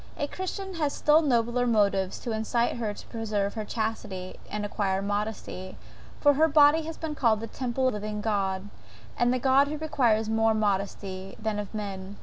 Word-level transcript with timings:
A 0.17 0.25
Christian 0.25 0.73
has 0.81 0.93
still 0.93 1.21
nobler 1.21 1.67
motives 1.67 2.17
to 2.21 2.31
incite 2.31 2.77
her 2.77 2.91
to 2.91 3.05
preserve 3.09 3.53
her 3.53 3.63
chastity 3.63 4.39
and 4.49 4.65
acquire 4.65 4.99
modesty, 4.99 5.77
for 6.19 6.33
her 6.33 6.47
body 6.47 6.81
has 6.85 6.97
been 6.97 7.13
called 7.13 7.39
the 7.39 7.45
Temple 7.45 7.85
of 7.89 7.93
the 7.93 7.99
living 7.99 8.19
God; 8.19 8.69
of 9.19 9.29
that 9.29 9.41
God 9.43 9.67
who 9.67 9.77
requires 9.77 10.27
more 10.27 10.53
than 10.53 10.59
modesty 10.59 11.37
of 11.45 11.73
mien. 11.75 12.17